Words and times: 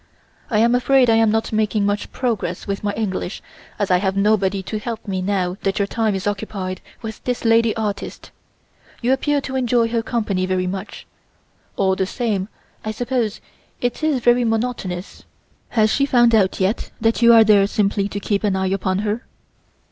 I 0.49 0.57
am 0.57 0.73
afraid 0.73 1.11
I 1.11 1.17
am 1.17 1.29
not 1.29 1.53
making 1.53 1.85
much 1.85 2.11
progress 2.11 2.65
with 2.65 2.83
my 2.83 2.91
English 2.93 3.39
as 3.77 3.91
I 3.91 3.97
have 3.97 4.17
nobody 4.17 4.63
to 4.63 4.79
help 4.79 5.07
me 5.07 5.21
now 5.21 5.57
that 5.61 5.77
your 5.77 5.85
time 5.85 6.15
is 6.15 6.25
occupied 6.25 6.81
with 7.03 7.23
this 7.23 7.45
lady 7.45 7.75
artist. 7.75 8.31
You 9.03 9.13
appear 9.13 9.41
to 9.41 9.55
enjoy 9.55 9.89
her 9.89 10.01
company 10.01 10.47
very 10.47 10.65
much. 10.65 11.05
All 11.75 11.95
the 11.95 12.07
same 12.07 12.47
I 12.83 12.89
suppose 12.89 13.41
it 13.79 14.01
is 14.01 14.21
very 14.23 14.43
monotonous. 14.43 15.23
Has 15.69 15.91
she 15.91 16.07
found 16.07 16.33
out 16.33 16.59
yet 16.59 16.89
that 16.99 17.21
you 17.21 17.31
are 17.31 17.43
there 17.43 17.67
simply 17.67 18.09
to 18.09 18.19
keep 18.19 18.43
an 18.43 18.55
eye 18.55 18.71
upon 18.73 18.97
her?" 19.05 19.27